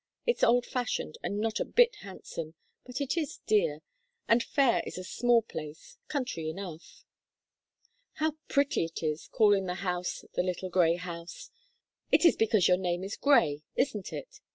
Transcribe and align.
It's 0.25 0.41
old 0.41 0.65
fashioned, 0.65 1.19
and 1.21 1.37
not 1.39 1.59
a 1.59 1.63
bit 1.63 1.97
handsome, 1.97 2.55
but 2.87 3.01
it 3.01 3.15
is 3.17 3.37
dear, 3.45 3.83
and 4.27 4.41
Fayre 4.41 4.81
is 4.87 4.97
a 4.97 5.03
small 5.03 5.43
place 5.43 5.99
country 6.07 6.49
enough." 6.49 7.05
"How 8.13 8.31
pretty 8.47 8.85
it 8.85 9.03
is, 9.03 9.27
calling 9.27 9.67
the 9.67 9.75
house 9.85 10.25
'the 10.33 10.41
little 10.41 10.71
grey 10.71 10.95
house'! 10.95 11.51
It 12.11 12.25
is 12.25 12.35
because 12.35 12.67
your 12.67 12.77
name 12.77 13.03
is 13.03 13.15
Grey, 13.15 13.61
isn't 13.75 14.11
it?" 14.11 14.41